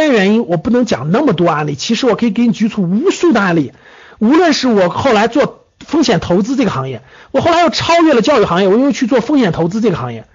[0.00, 1.76] 间原因，我不能讲那么多案例。
[1.76, 3.72] 其实我可以给你举出无数的案例。
[4.18, 10.26] 无论是我后来做风险投资这个行业，我后来又超越了教育行业，我又去做风险投资这个行业。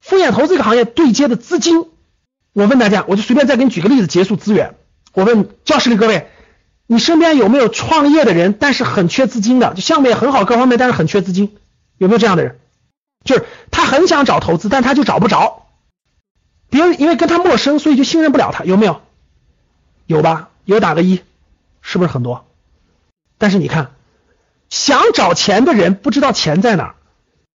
[0.00, 1.86] 风险投资这个行业对接的资金，
[2.52, 4.74] 我问大家，我就随便再给你举个例子结束资源。
[5.14, 6.28] 我问教室里各位，
[6.86, 11.56] 你身边有没有创业的人，但是很缺资金的，就项目也很好，各方面但是很缺资金，
[11.96, 12.58] 有没有这样的人？
[13.24, 15.63] 就是他很想找投资，但他就找不着。
[16.74, 19.00] 别人因为跟他陌生，所以就信任不了他，有没有？
[20.06, 20.48] 有吧？
[20.64, 21.20] 有打个一，
[21.82, 22.46] 是不是很多？
[23.38, 23.92] 但是你看，
[24.70, 26.94] 想找钱的人不知道钱在哪儿，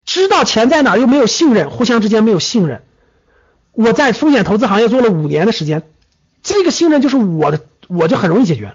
[0.04, 2.82] 知道钱在哪儿又没有信任，互相之间没有信任。
[3.72, 5.84] 我在风险投资行业做了五年的时间，
[6.42, 8.74] 这个信任就是我的，我就很容易解决。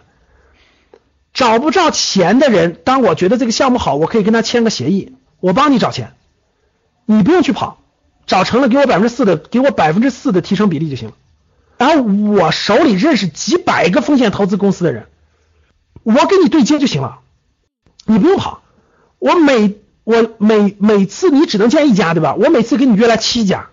[1.36, 6.16] 找不着钱的人，当我觉得这个项目好，我可以跟他签个协议，我帮你找钱，
[7.06, 7.78] 你不用去跑。
[8.26, 11.16] 找成了，给我百分之四的，给我百分之四的提成比例就行了。
[11.78, 15.08] 然后我手里认识几百个风险投资公司的人，
[16.04, 17.20] 我跟你对接就行了，
[18.06, 18.62] 你不用跑。
[19.20, 22.36] 我每我每每次你只能见一家，对吧？
[22.36, 23.70] 我每次给你约来七家，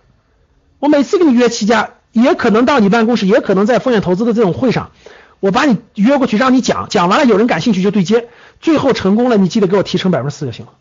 [0.79, 4.91] 我每次给你约七家，也可能到你办公室，也可能在风险投资的这种会上，
[5.39, 8.27] 我把你约过去，让你讲，讲完了有人感兴趣就对接，
[8.59, 10.73] 最后成功了，你记得给我提成百分之四就行了。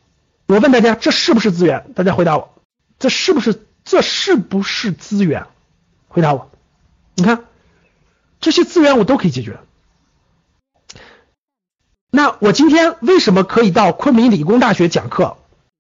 [0.47, 1.87] 我问大家，这是不是资源？
[1.95, 2.51] 大家回答我，
[2.99, 3.65] 这是不是？
[3.85, 5.47] 这是不是资源？
[6.09, 6.51] 回答我。
[7.15, 7.45] 你看，
[8.39, 9.59] 这些资源我都可以解决。
[12.11, 15.39] 那我今天为什么可以到昆明理工大学讲课？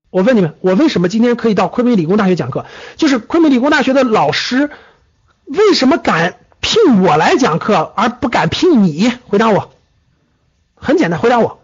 [0.08, 2.64] 我问你们，我为什么今天可以到昆明理工大学讲课？
[2.96, 4.70] 就是昆明理工大学的老师
[5.44, 9.10] 为什么敢聘我来讲课，而不敢聘你？
[9.26, 9.70] 回答我。
[10.74, 11.60] 很简单，回答我。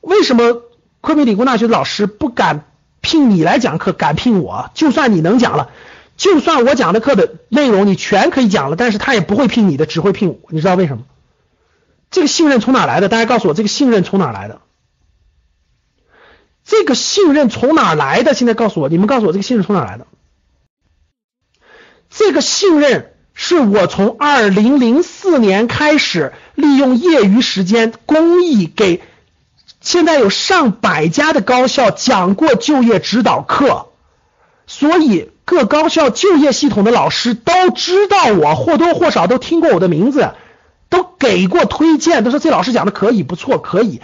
[0.00, 0.62] 为什么
[1.00, 2.64] 昆明理工大学的老师不敢？
[3.00, 4.70] 聘你来讲课，敢聘我？
[4.74, 5.70] 就算你能讲了，
[6.16, 10.38] 就算我讲的课的内容你全可以讲了，但是他也不会聘你的，只会聘我。
[10.50, 11.04] 你知道为什么？
[12.10, 13.08] 这个信任从哪来的？
[13.08, 14.60] 大家告诉我，这个信任从哪来的？
[16.64, 18.34] 这个信任从哪来的？
[18.34, 20.06] 现在告诉我，你们告诉我，这个信任从哪来的？
[22.10, 29.00] 这个信任是我从二零零四年开始，利用业余时间公益给。
[29.90, 33.88] 现在有上百家的高校讲过就业指导课，
[34.68, 40.30] 所以各高校就业系统的老师都知道我，或多或少都听过我的名字，
[40.88, 44.00] 都给过推荐，都说这老师讲的可以，不错，可以。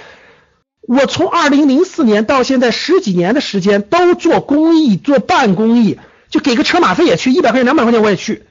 [0.89, 8.43] 我从二零零四年到现在十几年的时间，都做公益，做半公益，就给个车马费也去，一百块钱、两百块钱我也去，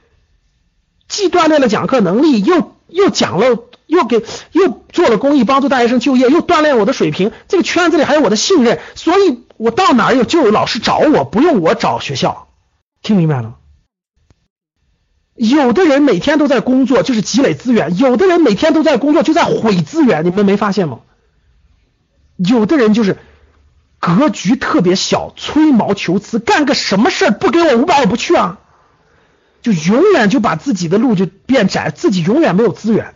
[1.10, 3.60] 既锻炼了讲课能力，又又讲了。
[3.88, 7.32] 又给又做了公益，帮助大学生就业，又锻炼我的水平。
[7.48, 12.48] 这个圈子里还有我的信任，所以我到哪儿有就有老师找我，不用我找学校。
[13.02, 13.56] 听明白了吗？
[15.36, 20.26] 有的人每天都在工作，就是积累资源；有的人每天都在工作，就在毁资源。
[20.26, 21.00] 你们没发现吗？
[22.38, 23.18] 有的人就是
[24.00, 28.60] 格局特别小，吹毛求疵，干个什么事不给我五百我不去啊，
[29.62, 33.16] 就永远就把自己的路就变窄，自己永远没有资源。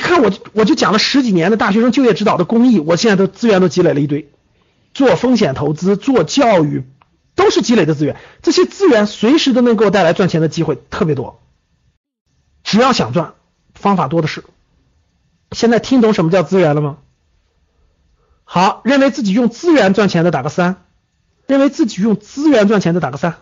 [0.00, 4.30] 你看我，我就讲了十几年的大学生就业指导的公益，我现在都资源都积累了一堆，
[4.94, 6.84] 做风险投资、做教育，
[7.34, 8.16] 都是积累的资源。
[8.40, 11.38] 这些资源随时都能给我带来赚钱的机会，特别多。
[12.64, 13.34] 只要想赚，
[13.74, 14.42] 方法多的是。
[15.52, 16.96] 现在听懂什么叫资源了吗？
[18.44, 20.82] 好，认为自己用资源赚钱的打个三，
[21.46, 23.36] 认为自己用资源赚钱的打个三，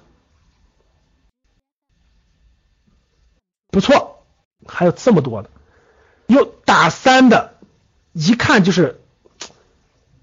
[3.69, 4.25] 不错，
[4.67, 5.51] 还有这么多的。
[6.29, 7.55] 有打三的，
[8.13, 9.01] 一看就是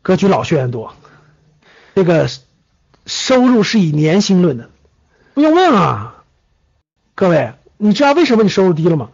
[0.02, 0.94] 格局老学员多，
[1.96, 2.30] 这个
[3.06, 4.70] 收入是以年薪论的，
[5.34, 6.24] 不用问啊，
[7.16, 9.10] 各位，你知道为什么你收入低了吗？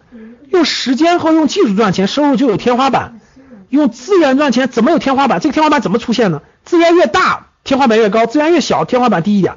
[0.49, 3.21] 用时间和用技术赚钱，收入就有天花板；
[3.69, 5.39] 用资源赚钱，怎么有天花板？
[5.39, 6.41] 这个天花板怎么出现呢？
[6.65, 9.55] 资源越大，天花板越高；资源越小，天花板低一点。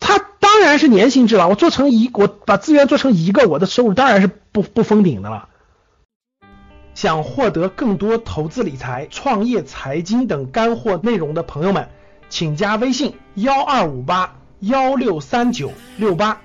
[0.00, 1.48] 它当然是年薪制了。
[1.48, 5.48] 我做成一，我把资源做成一个，我的收入当然是不不封顶的了。
[7.00, 11.88] 想获得更多投资理财、创业、财经等干货内容的朋友们，
[12.28, 16.42] 请加微信幺二五八幺六三九六八。